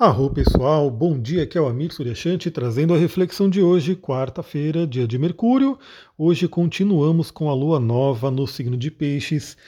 [0.00, 4.86] Arro pessoal, bom dia, aqui é o Amir Suryashanti trazendo a reflexão de hoje, quarta-feira,
[4.86, 5.78] dia de Mercúrio.
[6.16, 9.58] Hoje continuamos com a lua nova no signo de Peixes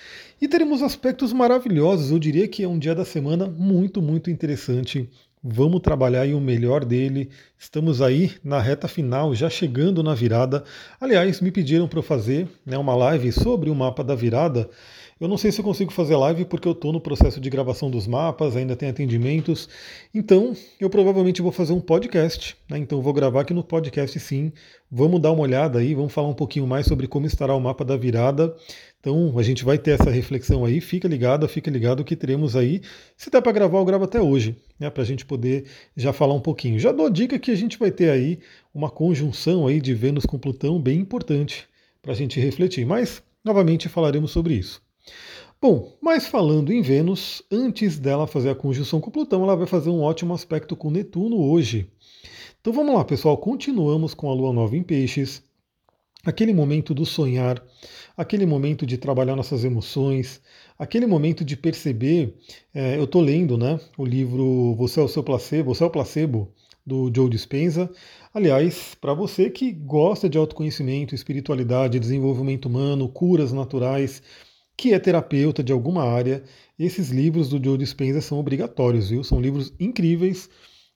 [0.41, 2.11] e teremos aspectos maravilhosos.
[2.11, 5.07] Eu diria que é um dia da semana muito, muito interessante.
[5.45, 7.29] Vamos trabalhar aí o melhor dele.
[7.59, 10.65] Estamos aí na reta final, já chegando na virada.
[10.99, 14.71] Aliás, me pediram para eu fazer né, uma live sobre o mapa da virada.
[15.23, 17.89] Eu não sei se eu consigo fazer live porque eu estou no processo de gravação
[17.89, 19.69] dos mapas, ainda tem atendimentos.
[20.13, 22.57] Então, eu provavelmente vou fazer um podcast.
[22.69, 22.79] Né?
[22.79, 24.51] Então, vou gravar aqui no podcast sim.
[24.91, 27.85] Vamos dar uma olhada aí, vamos falar um pouquinho mais sobre como estará o mapa
[27.85, 28.53] da virada.
[28.99, 30.81] Então, a gente vai ter essa reflexão aí.
[30.81, 32.83] Fica ligado, fica ligado que teremos aí.
[33.17, 34.91] Se der para gravar, eu gravo até hoje, né?
[34.91, 35.67] para a gente poder
[35.97, 36.81] já falar um pouquinho.
[36.81, 38.41] Já dou dica que a gente vai ter aí
[38.75, 41.69] uma conjunção aí de Vênus com Plutão bem importante
[42.03, 42.85] para a gente refletir.
[42.85, 44.82] Mas, novamente, falaremos sobre isso.
[45.61, 49.91] Bom, mas falando em Vênus, antes dela fazer a conjunção com Plutão, ela vai fazer
[49.91, 51.89] um ótimo aspecto com Netuno hoje.
[52.61, 55.43] Então vamos lá, pessoal, continuamos com a Lua Nova em Peixes,
[56.25, 57.63] aquele momento do sonhar,
[58.17, 60.41] aquele momento de trabalhar nossas emoções,
[60.79, 62.37] aquele momento de perceber.
[62.75, 65.91] É, eu estou lendo né, o livro Você é o seu placebo, Você é o
[65.91, 66.53] placebo,
[66.85, 67.91] do Joe Dispenza.
[68.35, 74.23] Aliás, para você que gosta de autoconhecimento, espiritualidade, desenvolvimento humano, curas naturais,
[74.77, 76.43] que é terapeuta de alguma área,
[76.79, 79.23] esses livros do Joe Dispenza são obrigatórios, viu?
[79.23, 80.49] São livros incríveis.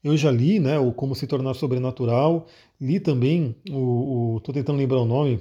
[0.02, 2.46] Eu já li, né, o Como se tornar sobrenatural,
[2.80, 5.40] li também o, estou tentando lembrar o nome,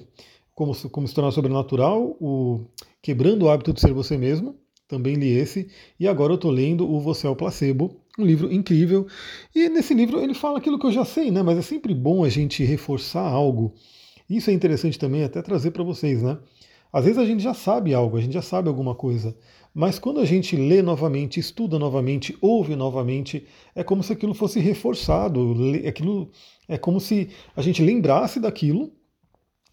[0.53, 2.66] como, como se tornar sobrenatural, o
[3.02, 4.56] Quebrando o hábito de ser você mesmo,
[4.88, 5.69] também li esse,
[6.00, 9.08] e agora eu estou lendo o Você é o Placebo, um livro incrível.
[9.53, 11.44] E nesse livro ele fala aquilo que eu já sei, né?
[11.44, 13.73] Mas é sempre bom a gente reforçar algo.
[14.30, 16.38] Isso é interessante também até trazer para vocês, né?
[16.95, 19.35] Às vezes a gente já sabe algo, a gente já sabe alguma coisa,
[19.73, 24.61] mas quando a gente lê novamente, estuda novamente, ouve novamente, é como se aquilo fosse
[24.61, 26.31] reforçado, aquilo
[26.69, 28.93] é como se a gente lembrasse daquilo,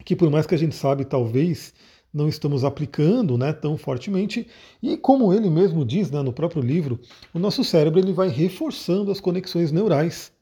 [0.04, 1.72] que por mais que a gente sabe, talvez
[2.12, 4.48] não estamos aplicando né, tão fortemente,
[4.82, 6.98] e como ele mesmo diz né, no próprio livro,
[7.32, 10.32] o nosso cérebro ele vai reforçando as conexões neurais.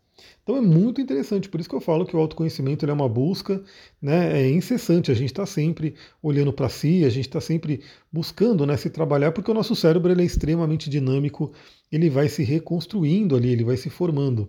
[0.43, 3.63] Então é muito interessante, por isso que eu falo que o autoconhecimento é uma busca
[4.01, 7.83] né, é incessante, a gente está sempre olhando para si, a gente está sempre
[8.13, 11.53] buscando né, se trabalhar, porque o nosso cérebro é extremamente dinâmico,
[11.91, 14.49] ele vai se reconstruindo ali, ele vai se formando.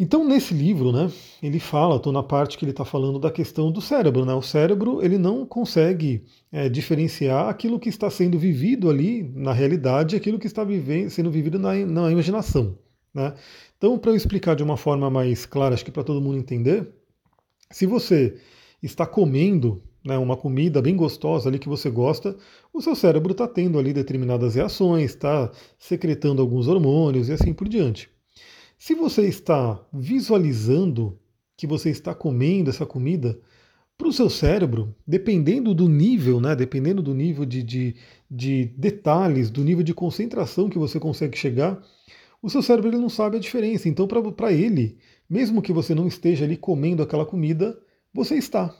[0.00, 1.10] Então, nesse livro, né,
[1.42, 4.24] ele fala, estou na parte que ele está falando da questão do cérebro.
[4.24, 4.34] Né?
[4.34, 10.16] O cérebro ele não consegue é, diferenciar aquilo que está sendo vivido ali na realidade,
[10.16, 12.76] aquilo que está vivendo, sendo vivido na, na imaginação.
[13.14, 13.34] Né?
[13.76, 16.88] Então, para eu explicar de uma forma mais clara, acho que para todo mundo entender,
[17.70, 18.36] se você
[18.82, 22.36] está comendo né, uma comida bem gostosa ali que você gosta,
[22.72, 27.68] o seu cérebro está tendo ali determinadas reações, está secretando alguns hormônios e assim por
[27.68, 28.10] diante.
[28.78, 31.18] Se você está visualizando
[31.56, 33.38] que você está comendo essa comida,
[33.96, 37.94] para o seu cérebro, dependendo do nível, né, dependendo do nível de, de,
[38.28, 41.80] de detalhes, do nível de concentração que você consegue chegar,
[42.42, 43.88] o seu cérebro ele não sabe a diferença.
[43.88, 44.98] Então, para ele,
[45.30, 47.78] mesmo que você não esteja ali comendo aquela comida,
[48.12, 48.74] você está.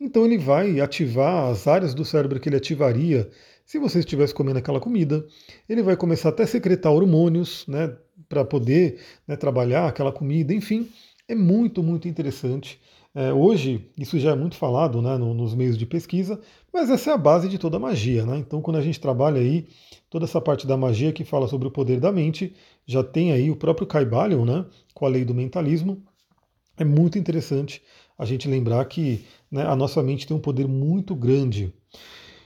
[0.00, 3.28] Então, ele vai ativar as áreas do cérebro que ele ativaria
[3.66, 5.26] se você estivesse comendo aquela comida.
[5.68, 7.94] Ele vai começar até a secretar hormônios né,
[8.28, 10.54] para poder né, trabalhar aquela comida.
[10.54, 10.88] Enfim,
[11.26, 12.80] é muito, muito interessante.
[13.14, 16.40] É, hoje, isso já é muito falado né, no, nos meios de pesquisa,
[16.78, 18.24] mas essa é a base de toda a magia.
[18.24, 18.38] Né?
[18.38, 19.66] Então, quando a gente trabalha aí
[20.08, 22.54] toda essa parte da magia que fala sobre o poder da mente,
[22.86, 26.00] já tem aí o próprio Caibalion, né, com a lei do mentalismo.
[26.76, 27.82] É muito interessante
[28.16, 31.74] a gente lembrar que né, a nossa mente tem um poder muito grande.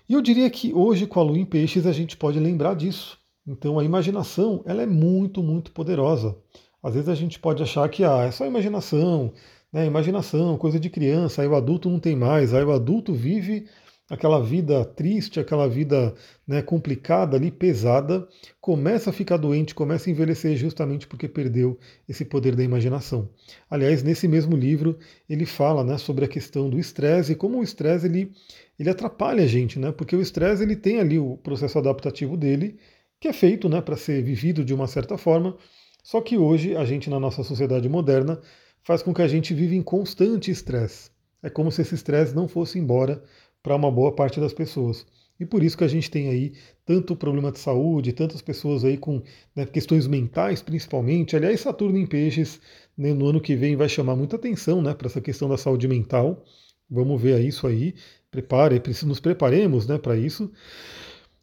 [0.09, 3.19] E eu diria que hoje, com a lua em peixes, a gente pode lembrar disso.
[3.47, 6.35] Então, a imaginação ela é muito, muito poderosa.
[6.83, 9.33] Às vezes a gente pode achar que ah, é só imaginação,
[9.71, 9.87] né?
[9.87, 13.67] Imaginação, coisa de criança, aí o adulto não tem mais, aí o adulto vive
[14.11, 16.15] aquela vida triste, aquela vida
[16.47, 18.29] né, complicada ali, pesada,
[18.61, 21.79] começa a ficar doente, começa a envelhecer justamente porque perdeu
[22.09, 23.31] esse poder da imaginação.
[23.71, 27.63] Aliás, nesse mesmo livro ele fala né, sobre a questão do estresse e como o
[27.63, 28.33] estresse ele,
[28.79, 32.79] ele atrapalha a gente, né, porque o estresse ele tem ali o processo adaptativo dele,
[33.19, 35.57] que é feito né, para ser vivido de uma certa forma,
[36.03, 38.41] só que hoje a gente na nossa sociedade moderna
[38.83, 41.11] faz com que a gente viva em constante estresse.
[41.43, 43.23] É como se esse estresse não fosse embora
[43.63, 45.07] para uma boa parte das pessoas.
[45.39, 46.53] E por isso que a gente tem aí
[46.87, 49.23] tanto problema de saúde, tantas pessoas aí com
[49.57, 51.35] né, questões mentais principalmente.
[51.35, 52.61] Aliás, Saturno em Peixes
[52.97, 55.89] né, no ano que vem vai chamar muita atenção né, para essa questão da saúde
[55.89, 56.45] mental.
[56.89, 57.95] Vamos ver isso aí.
[58.31, 60.51] Prepare, nos preparemos né, para isso.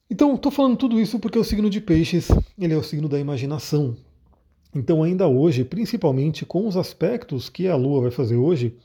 [0.10, 3.20] Então, estou falando tudo isso porque o signo de Peixes ele é o signo da
[3.20, 3.96] imaginação.
[4.74, 8.76] Então, ainda hoje, principalmente com os aspectos que a Lua vai fazer hoje,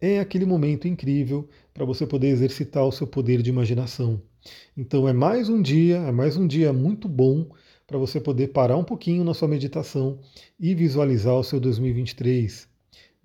[0.00, 4.22] é aquele momento incrível para você poder exercitar o seu poder de imaginação.
[4.76, 7.48] Então, é mais um dia, é mais um dia muito bom
[7.84, 10.20] para você poder parar um pouquinho na sua meditação
[10.58, 12.68] e visualizar o seu 2023.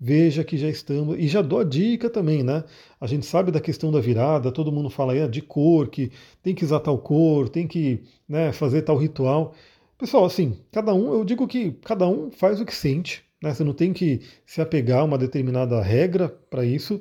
[0.02, 2.64] Veja que já estamos, e já dou a dica também, né?
[3.00, 6.10] A gente sabe da questão da virada, todo mundo fala aí ah, de cor, que
[6.42, 9.54] tem que usar tal cor, tem que né, fazer tal ritual.
[9.98, 13.54] Pessoal, assim, cada um, eu digo que cada um faz o que sente, né?
[13.54, 17.00] Você não tem que se apegar a uma determinada regra para isso.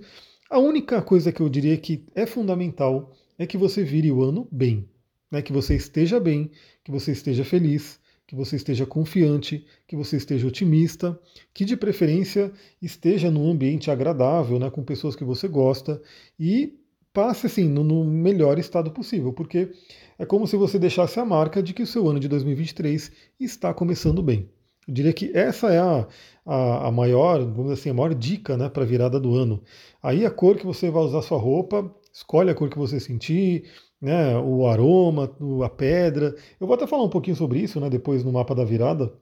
[0.49, 4.47] A única coisa que eu diria que é fundamental é que você vire o ano
[4.51, 4.89] bem,
[5.29, 5.43] né?
[5.43, 6.49] que você esteja bem,
[6.83, 11.19] que você esteja feliz, que você esteja confiante, que você esteja otimista,
[11.53, 12.51] que de preferência
[12.81, 16.01] esteja num ambiente agradável, né, com pessoas que você gosta
[16.39, 16.79] e
[17.13, 19.71] passe assim no, no melhor estado possível, porque
[20.17, 23.71] é como se você deixasse a marca de que o seu ano de 2023 está
[23.71, 24.49] começando bem.
[24.89, 26.07] Eu diria que essa é a,
[26.43, 29.61] a, a maior, vamos assim, a maior dica né, para a virada do ano.
[30.01, 33.65] Aí a cor que você vai usar sua roupa, escolhe a cor que você sentir,
[34.01, 35.31] né, o aroma,
[35.63, 36.35] a pedra.
[36.59, 39.13] Eu vou até falar um pouquinho sobre isso né, depois no mapa da virada,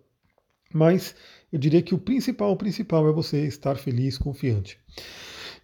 [0.74, 1.14] mas
[1.52, 4.80] eu diria que o principal, o principal é você estar feliz, confiante.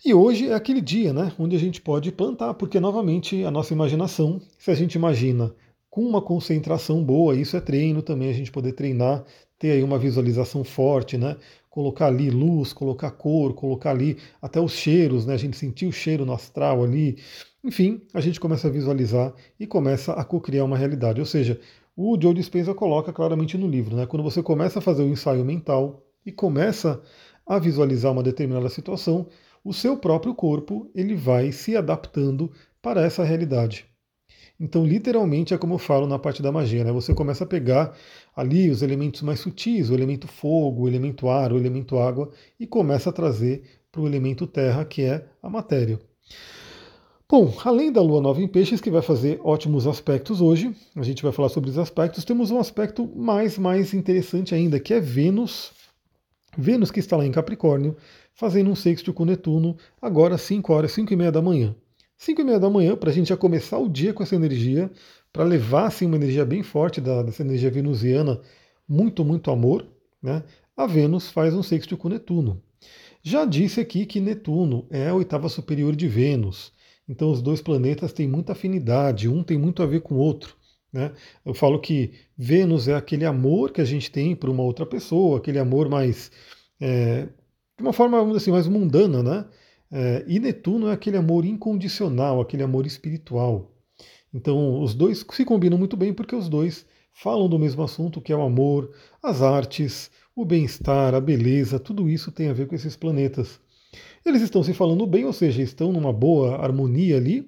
[0.04, 3.74] E hoje é aquele dia, né, onde a gente pode plantar, porque novamente a nossa
[3.74, 5.56] imaginação, se a gente imagina
[5.90, 9.24] com uma concentração boa, isso é treino também, a gente poder treinar,
[9.64, 11.38] ter aí uma visualização forte, né?
[11.70, 15.36] Colocar ali luz, colocar cor, colocar ali até os cheiros, né?
[15.36, 17.18] A gente sentir o cheiro no astral ali.
[17.64, 21.22] Enfim, a gente começa a visualizar e começa a co-criar uma realidade.
[21.22, 21.62] Ou seja,
[21.96, 24.06] o Joe Dispenza coloca claramente no livro, né?
[24.06, 27.02] Quando você começa a fazer o ensaio mental e começa
[27.48, 29.28] a visualizar uma determinada situação,
[29.64, 32.52] o seu próprio corpo ele vai se adaptando
[32.82, 33.86] para essa realidade.
[34.64, 36.92] Então, literalmente é como eu falo na parte da magia, né?
[36.94, 37.94] Você começa a pegar
[38.34, 42.66] ali os elementos mais sutis, o elemento fogo, o elemento ar, o elemento água, e
[42.66, 43.62] começa a trazer
[43.92, 46.00] para o elemento terra, que é a matéria.
[47.30, 51.22] Bom, além da lua nova em peixes, que vai fazer ótimos aspectos hoje, a gente
[51.22, 55.74] vai falar sobre os aspectos, temos um aspecto mais, mais interessante ainda, que é Vênus.
[56.58, 57.98] Vênus que está lá em Capricórnio,
[58.34, 61.76] fazendo um sexto com Netuno, agora às 5 horas, 5 e meia da manhã.
[62.24, 64.90] 5 e meia da manhã, para a gente já começar o dia com essa energia,
[65.34, 68.40] para levar assim, uma energia bem forte da, dessa energia venusiana,
[68.88, 69.86] muito, muito amor,
[70.22, 70.42] né?
[70.76, 72.64] a Vênus faz um sexto com Netuno.
[73.22, 76.72] Já disse aqui que Netuno é a oitava superior de Vênus,
[77.10, 80.56] então os dois planetas têm muita afinidade, um tem muito a ver com o outro.
[80.94, 81.12] Né?
[81.46, 85.40] Eu falo que Vênus é aquele amor que a gente tem por uma outra pessoa,
[85.40, 86.32] aquele amor mais.
[86.80, 87.26] É,
[87.78, 89.46] de uma forma, assim, mais mundana, né?
[89.96, 93.72] É, e Netuno é aquele amor incondicional, aquele amor espiritual.
[94.34, 98.34] Então, os dois se combinam muito bem porque os dois falam do mesmo assunto, que
[98.34, 98.92] é o amor,
[99.22, 103.60] as artes, o bem-estar, a beleza, tudo isso tem a ver com esses planetas.
[104.26, 107.48] Eles estão se falando bem, ou seja, estão numa boa harmonia ali.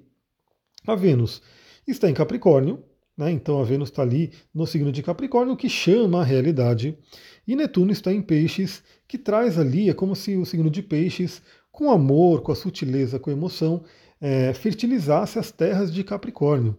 [0.86, 1.42] A Vênus
[1.84, 2.80] está em Capricórnio,
[3.18, 3.28] né?
[3.32, 6.96] então a Vênus está ali no signo de Capricórnio, que chama a realidade.
[7.44, 11.42] E Netuno está em Peixes, que traz ali, é como se o signo de Peixes
[11.76, 13.84] com amor, com a sutileza, com a emoção,
[14.18, 16.74] é, fertilizasse as terras de Capricórnio.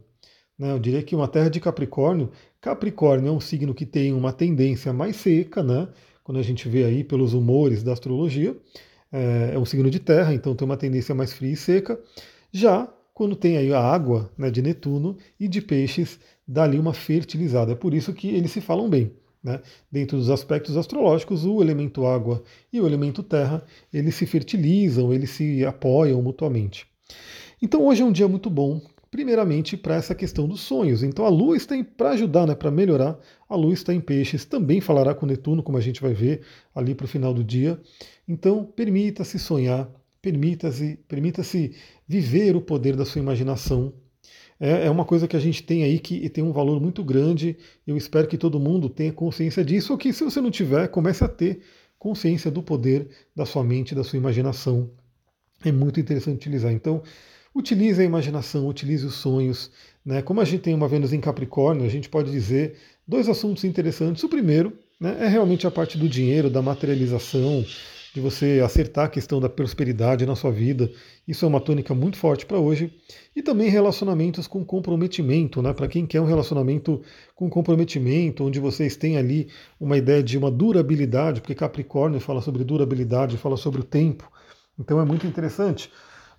[0.57, 0.71] Né?
[0.71, 4.91] Eu diria que uma terra de Capricórnio, Capricórnio é um signo que tem uma tendência
[4.91, 5.87] mais seca, né?
[6.23, 8.57] quando a gente vê aí pelos humores da astrologia,
[9.11, 11.99] é, é um signo de terra, então tem uma tendência mais fria e seca.
[12.51, 16.93] Já quando tem aí a água né, de Netuno e de peixes, dá ali uma
[16.93, 17.73] fertilizada.
[17.73, 19.11] É por isso que eles se falam bem.
[19.47, 19.61] Né?
[19.89, 23.63] Dentro dos aspectos astrológicos, o elemento água e o elemento terra,
[23.93, 26.85] eles se fertilizam, eles se apoiam mutuamente.
[27.61, 31.01] Então hoje é um dia muito bom, primeiramente para essa questão dos sonhos.
[31.01, 33.17] Então a Lua está para ajudar, né, para melhorar.
[33.47, 36.41] A Lua está em peixes, também falará com Netuno, como a gente vai ver
[36.75, 37.79] ali para o final do dia.
[38.27, 39.89] Então permita-se sonhar,
[40.21, 41.41] permita-se permita
[42.05, 43.93] viver o poder da sua imaginação,
[44.59, 47.57] é, é uma coisa que a gente tem aí que tem um valor muito grande.
[47.85, 51.23] Eu espero que todo mundo tenha consciência disso, ou que se você não tiver, comece
[51.23, 51.61] a ter
[51.99, 54.89] consciência do poder da sua mente, da sua imaginação.
[55.63, 56.71] É muito interessante utilizar.
[56.71, 57.01] Então,
[57.53, 59.71] utilize a imaginação, utilize os sonhos.
[60.05, 60.21] Né?
[60.21, 62.75] Como a gente tem uma Vênus em Capricórnio, a gente pode dizer
[63.07, 64.23] dois assuntos interessantes.
[64.23, 67.65] O primeiro né, é realmente a parte do dinheiro, da materialização,
[68.17, 70.89] de você acertar a questão da prosperidade na sua vida.
[71.27, 72.91] Isso é uma tônica muito forte para hoje.
[73.35, 75.71] E também relacionamentos com comprometimento, né?
[75.71, 76.99] Para quem quer um relacionamento
[77.35, 82.63] com comprometimento, onde vocês têm ali uma ideia de uma durabilidade, porque Capricórnio fala sobre
[82.63, 84.31] durabilidade, fala sobre o tempo.
[84.79, 85.91] Então é muito interessante.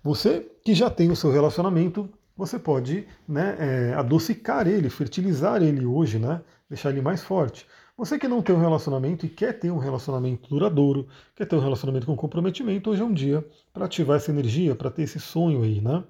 [0.03, 5.85] Você que já tem o seu relacionamento, você pode né, é, adocicar ele, fertilizar ele
[5.85, 6.41] hoje, né?
[6.69, 7.65] Deixar ele mais forte.
[7.99, 11.59] Você que não tem um relacionamento e quer ter um relacionamento duradouro, quer ter um
[11.59, 15.63] relacionamento com comprometimento, hoje é um dia para ativar essa energia, para ter esse sonho
[15.63, 16.01] aí, né?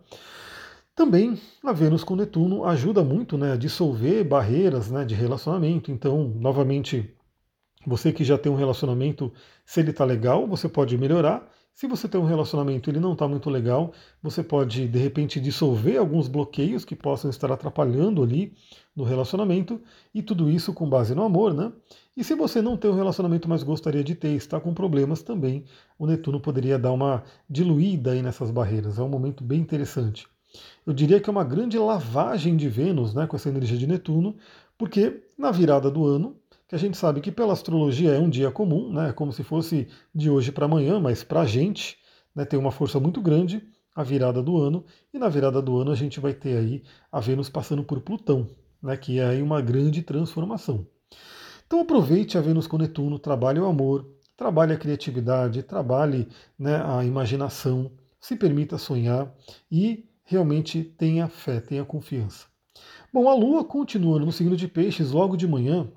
[0.93, 5.91] Também a Vênus com Netuno ajuda muito né, a dissolver barreiras né, de relacionamento.
[5.91, 7.11] Então, novamente,
[7.83, 9.33] você que já tem um relacionamento,
[9.65, 11.49] se ele está legal, você pode melhorar.
[11.79, 15.39] Se você tem um relacionamento e ele não está muito legal, você pode de repente
[15.39, 18.51] dissolver alguns bloqueios que possam estar atrapalhando ali
[18.93, 19.79] no relacionamento,
[20.13, 21.71] e tudo isso com base no amor, né?
[22.17, 25.63] E se você não tem um relacionamento, mas gostaria de ter, está com problemas também,
[25.97, 28.99] o Netuno poderia dar uma diluída aí nessas barreiras.
[28.99, 30.27] É um momento bem interessante.
[30.85, 34.35] Eu diria que é uma grande lavagem de Vênus, né, com essa energia de Netuno,
[34.77, 36.35] porque na virada do ano,
[36.69, 39.87] que a gente sabe que pela astrologia é um dia comum, né, como se fosse
[40.13, 41.97] de hoje para amanhã, mas para a gente
[42.33, 45.91] né, tem uma força muito grande a virada do ano, e na virada do ano
[45.91, 48.47] a gente vai ter aí a Vênus passando por Plutão,
[48.83, 50.85] né, que é aí uma grande transformação.
[51.65, 54.07] Então aproveite a Vênus com Netuno, trabalhe o amor,
[54.37, 59.33] trabalhe a criatividade, trabalhe né, a imaginação, se permita sonhar
[59.71, 62.45] e realmente tenha fé, tenha confiança.
[63.11, 65.91] Bom, a Lua continua no signo de Peixes logo de manhã,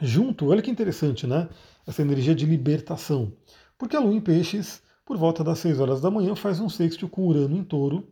[0.00, 1.48] junto, olha que interessante, né?
[1.86, 3.32] Essa energia de libertação.
[3.76, 7.08] Porque a Lua em Peixes, por volta das 6 horas da manhã, faz um sexto
[7.08, 8.06] com Urano em Touro.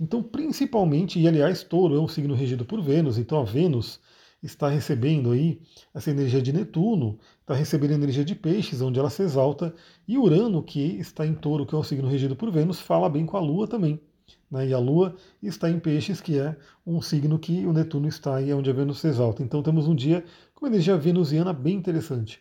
[0.00, 4.00] Então, principalmente, e aliás, Touro é um signo regido por Vênus, então a Vênus
[4.42, 5.60] está recebendo aí
[5.94, 9.74] essa energia de Netuno, está recebendo a energia de Peixes, onde ela se exalta,
[10.06, 13.24] e Urano, que está em Touro, que é um signo regido por Vênus, fala bem
[13.24, 14.00] com a Lua também.
[14.50, 14.68] Né?
[14.68, 18.50] E a Lua está em Peixes, que é um signo que o Netuno está e
[18.50, 19.42] é onde a Vênus se exalta.
[19.42, 20.24] Então temos um dia
[20.54, 22.40] com energia venusiana bem interessante.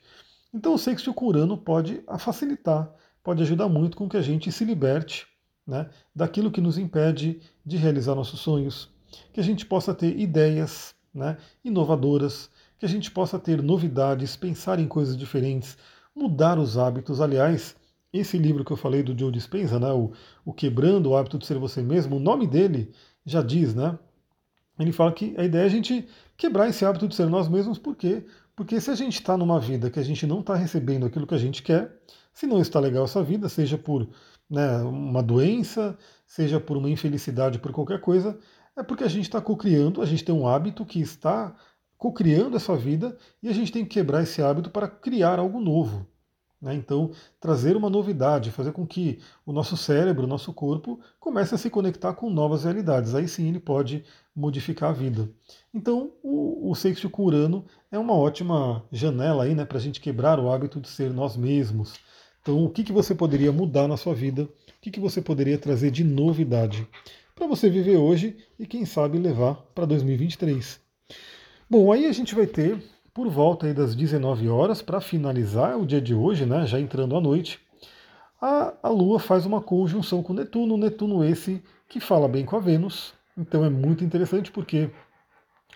[0.54, 4.66] Então o sexto com Urano pode facilitar, pode ajudar muito com que a gente se
[4.66, 5.26] liberte
[5.66, 8.90] né, daquilo que nos impede de realizar nossos sonhos,
[9.32, 14.80] que a gente possa ter ideias né, inovadoras, que a gente possa ter novidades, pensar
[14.80, 15.78] em coisas diferentes,
[16.16, 17.22] mudar os hábitos.
[17.22, 17.76] Aliás,
[18.14, 20.12] esse livro que eu falei do Joe Dispenza, né, o,
[20.46, 22.92] o Quebrando o Hábito de Ser Você Mesmo, o nome dele
[23.26, 23.98] já diz, né?
[24.80, 27.78] Ele fala que a ideia é a gente quebrar esse hábito de ser nós mesmos,
[27.78, 28.26] por quê?
[28.56, 31.36] Porque se a gente está numa vida que a gente não está recebendo aquilo que
[31.36, 32.00] a gente quer,
[32.34, 34.10] se não está legal essa vida, seja por
[34.50, 38.38] né, uma doença, seja por uma infelicidade, por qualquer coisa,
[38.76, 41.56] é porque a gente está co-criando, a gente tem um hábito que está
[41.98, 46.08] co-criando essa vida e a gente tem que quebrar esse hábito para criar algo novo.
[46.62, 46.76] Né?
[46.76, 51.58] Então, trazer uma novidade, fazer com que o nosso cérebro, o nosso corpo, comece a
[51.58, 53.16] se conectar com novas realidades.
[53.16, 54.04] Aí sim ele pode
[54.36, 55.28] modificar a vida.
[55.74, 60.00] Então, o, o sexto com Urano é uma ótima janela aí, né, para a gente
[60.00, 61.96] quebrar o hábito de ser nós mesmos.
[62.42, 64.44] Então, o que, que você poderia mudar na sua vida?
[64.44, 64.50] O
[64.82, 66.88] que, que você poderia trazer de novidade
[67.36, 70.80] para você viver hoje e, quem sabe, levar para 2023?
[71.70, 75.86] Bom, aí a gente vai ter por volta aí das 19 horas, para finalizar o
[75.86, 77.60] dia de hoje, né, já entrando à noite,
[78.42, 82.60] a, a Lua faz uma conjunção com Netuno, Netuno esse que fala bem com a
[82.60, 83.14] Vênus.
[83.38, 84.90] Então é muito interessante porque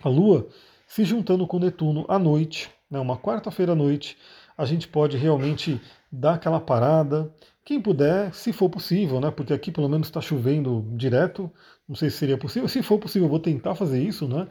[0.01, 0.47] a Lua
[0.87, 4.17] se juntando com Netuno à noite, né, uma quarta-feira à noite,
[4.57, 7.31] a gente pode realmente dar aquela parada.
[7.63, 9.31] Quem puder, se for possível, né?
[9.31, 11.51] Porque aqui pelo menos está chovendo direto.
[11.87, 12.69] Não sei se seria possível.
[12.69, 14.47] Se for possível, eu vou tentar fazer isso, né?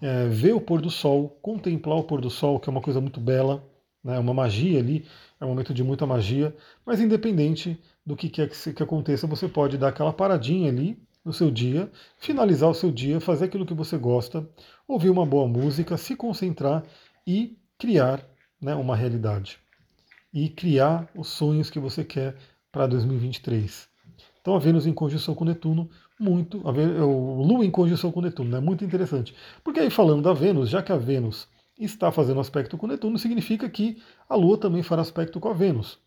[0.00, 3.00] É, ver o pôr do sol, contemplar o pôr do sol, que é uma coisa
[3.00, 3.64] muito bela,
[4.02, 5.04] né, uma magia ali,
[5.40, 9.48] é um momento de muita magia, mas independente do que quer que, que aconteça, você
[9.48, 13.74] pode dar aquela paradinha ali no seu dia, finalizar o seu dia, fazer aquilo que
[13.74, 14.48] você gosta,
[14.86, 16.84] ouvir uma boa música, se concentrar
[17.26, 18.26] e criar
[18.60, 19.58] né, uma realidade.
[20.32, 22.36] E criar os sonhos que você quer
[22.72, 23.88] para 2023.
[24.40, 26.60] Então a Vênus em conjunção com Netuno muito.
[26.72, 28.60] Vênus, o Lua em conjunção com Netuno, né?
[28.60, 29.34] Muito interessante.
[29.62, 31.48] Porque aí falando da Vênus, já que a Vênus
[31.78, 33.98] está fazendo aspecto com Netuno, significa que
[34.28, 35.98] a Lua também fará aspecto com a Vênus.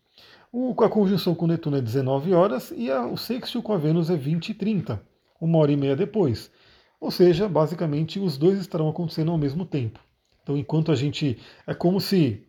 [0.52, 4.10] O, a conjunção com Netuno é 19 horas e a, o sextil com a Vênus
[4.10, 5.02] é 20 e 30,
[5.40, 6.50] uma hora e meia depois.
[7.00, 9.98] Ou seja, basicamente os dois estarão acontecendo ao mesmo tempo.
[10.42, 11.38] Então, enquanto a gente.
[11.66, 12.46] É como se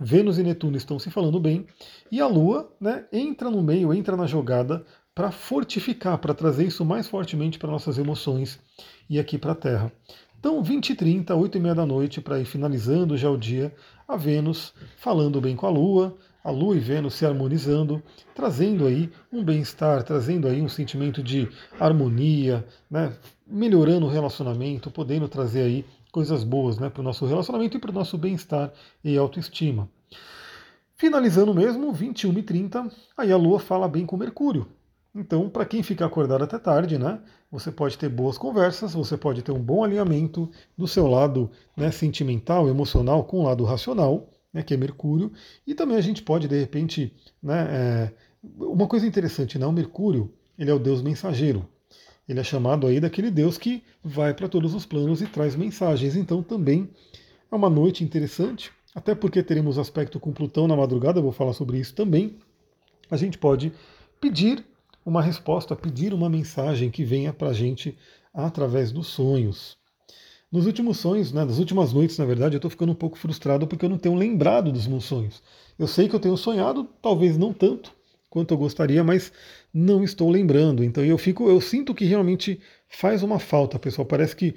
[0.00, 1.66] Vênus e Netuno estão se falando bem
[2.12, 4.84] e a Lua né, entra no meio, entra na jogada
[5.16, 8.60] para fortificar, para trazer isso mais fortemente para nossas emoções
[9.08, 9.90] e aqui para a Terra.
[10.38, 13.74] Então, 20 e 30, 8 e meia da noite, para ir finalizando já o dia,
[14.06, 18.02] a Vênus falando bem com a Lua, a Lua e Vênus se harmonizando,
[18.34, 21.48] trazendo aí um bem-estar, trazendo aí um sentimento de
[21.80, 27.78] harmonia, né, melhorando o relacionamento, podendo trazer aí coisas boas né, para o nosso relacionamento
[27.78, 28.70] e para o nosso bem-estar
[29.02, 29.88] e autoestima.
[30.94, 34.68] Finalizando mesmo, 21 e 30, aí a Lua fala bem com Mercúrio,
[35.18, 37.18] Então, para quem fica acordado até tarde, né,
[37.50, 41.90] você pode ter boas conversas, você pode ter um bom alinhamento do seu lado né,
[41.90, 45.32] sentimental, emocional com o lado racional, né, que é Mercúrio,
[45.66, 48.12] e também a gente pode, de repente, né, é,
[48.58, 51.66] uma coisa interessante, né, o Mercúrio, ele é o deus mensageiro,
[52.28, 56.14] ele é chamado aí daquele deus que vai para todos os planos e traz mensagens,
[56.14, 56.90] então também
[57.50, 61.54] é uma noite interessante, até porque teremos aspecto com Plutão na madrugada, eu vou falar
[61.54, 62.36] sobre isso também,
[63.10, 63.72] a gente pode
[64.20, 64.62] pedir
[65.06, 67.96] uma resposta, pedir uma mensagem que venha para a gente
[68.34, 69.78] através dos sonhos.
[70.50, 73.68] Nos últimos sonhos, né, nas últimas noites, na verdade, eu estou ficando um pouco frustrado
[73.68, 75.42] porque eu não tenho lembrado dos meus sonhos.
[75.78, 77.94] Eu sei que eu tenho sonhado, talvez não tanto
[78.28, 79.32] quanto eu gostaria, mas
[79.72, 80.82] não estou lembrando.
[80.82, 84.04] Então eu fico, eu sinto que realmente faz uma falta, pessoal.
[84.04, 84.54] Parece que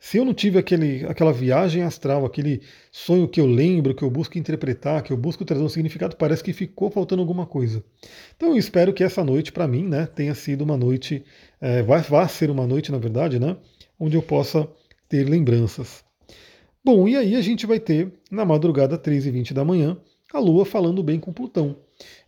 [0.00, 2.62] se eu não tive aquele, aquela viagem astral, aquele
[2.92, 6.42] sonho que eu lembro, que eu busco interpretar, que eu busco trazer um significado, parece
[6.42, 7.82] que ficou faltando alguma coisa.
[8.36, 11.24] Então eu espero que essa noite, para mim, né, tenha sido uma noite,
[11.60, 13.56] é, vai, vai ser uma noite, na verdade, né,
[13.98, 14.68] onde eu possa
[15.08, 16.04] ter lembranças.
[16.84, 19.98] Bom, e aí a gente vai ter, na madrugada 3 e 20 da manhã,
[20.32, 21.76] a Lua falando bem com Plutão.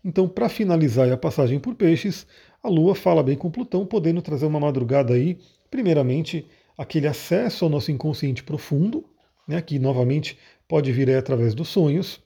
[0.04, 2.26] Então, para finalizar a passagem por peixes,
[2.62, 5.38] a Lua fala bem com Plutão, podendo trazer uma madrugada aí,
[5.70, 6.46] primeiramente,
[6.80, 9.04] aquele acesso ao nosso inconsciente profundo,
[9.46, 12.22] né, que novamente pode vir através dos sonhos,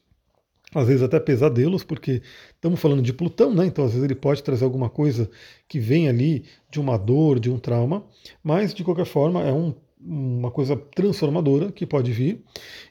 [0.73, 2.23] às vezes até pesadelos, porque
[2.55, 3.67] estamos falando de Plutão, né?
[3.67, 5.29] Então às vezes ele pode trazer alguma coisa
[5.69, 8.07] que vem ali de uma dor, de um trauma,
[8.45, 12.41] mas de qualquer forma é um, uma coisa transformadora que pode vir.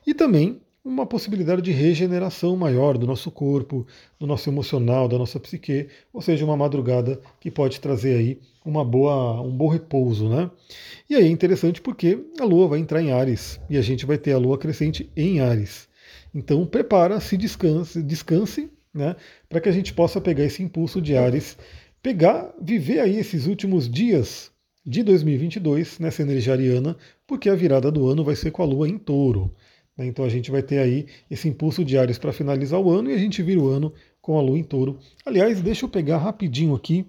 [0.05, 3.87] E também uma possibilidade de regeneração maior do nosso corpo,
[4.19, 8.83] do nosso emocional, da nossa psique, ou seja, uma madrugada que pode trazer aí uma
[8.83, 10.51] boa, um bom repouso, né?
[11.09, 14.17] E aí é interessante porque a Lua vai entrar em Ares e a gente vai
[14.17, 15.87] ter a Lua crescente em Ares.
[16.35, 19.15] Então prepara, se descanse, descanse, né?
[19.47, 21.57] Para que a gente possa pegar esse impulso de Ares,
[22.01, 24.51] pegar, viver aí esses últimos dias
[24.85, 28.89] de 2022 nessa energia ariana, porque a virada do ano vai ser com a Lua
[28.89, 29.53] em Touro.
[29.97, 30.07] Né?
[30.07, 33.13] Então a gente vai ter aí esse impulso de Ares para finalizar o ano e
[33.13, 34.97] a gente vira o ano com a Lua em Touro.
[35.25, 37.05] Aliás, deixa eu pegar rapidinho aqui,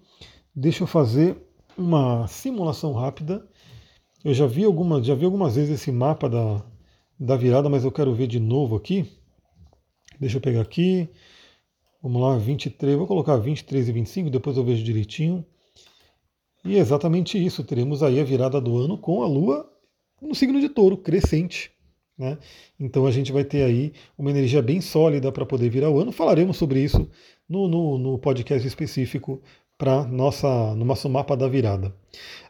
[0.54, 1.36] deixa eu fazer
[1.76, 3.46] uma simulação rápida.
[4.24, 6.64] Eu já vi algumas, já vi algumas vezes esse mapa da,
[7.18, 9.10] da virada, mas eu quero ver de novo aqui.
[10.18, 11.08] Deixa eu pegar aqui.
[12.02, 15.44] Vamos lá, 23, vou colocar 23 e 25, depois eu vejo direitinho.
[16.64, 19.70] E é exatamente isso, teremos aí a virada do ano com a Lua
[20.20, 21.73] no signo de touro, crescente.
[22.16, 22.38] Né?
[22.78, 26.12] Então a gente vai ter aí uma energia bem sólida para poder virar o ano.
[26.12, 27.08] Falaremos sobre isso
[27.48, 29.42] no, no, no podcast específico
[29.76, 31.92] para nossa no nosso mapa da virada.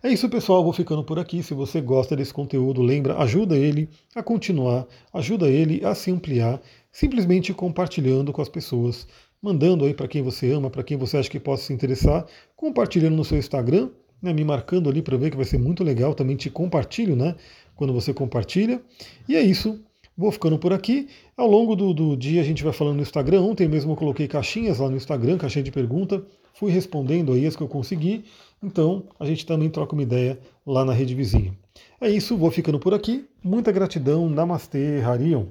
[0.03, 0.63] É isso, pessoal.
[0.63, 1.43] Vou ficando por aqui.
[1.43, 6.61] Se você gosta desse conteúdo, lembra, ajuda ele a continuar, ajuda ele a se ampliar,
[6.93, 9.09] simplesmente compartilhando com as pessoas,
[9.41, 13.17] mandando aí para quem você ama, para quem você acha que possa se interessar, compartilhando
[13.17, 13.89] no seu Instagram,
[14.21, 16.15] né, me marcando ali para ver que vai ser muito legal.
[16.15, 17.35] Também te compartilho, né?
[17.77, 18.81] Quando você compartilha.
[19.29, 19.81] E é isso.
[20.17, 21.09] Vou ficando por aqui.
[21.37, 23.43] Ao longo do, do, dia a gente vai falando no Instagram.
[23.43, 26.25] Ontem mesmo eu coloquei caixinhas lá no Instagram, caixinha de pergunta.
[26.53, 28.25] Fui respondendo aí as que eu consegui.
[28.63, 31.53] Então a gente também troca uma ideia lá na rede vizinha.
[32.01, 33.25] É isso, vou ficando por aqui.
[33.43, 34.29] Muita gratidão.
[34.29, 35.47] Namastê, Harion.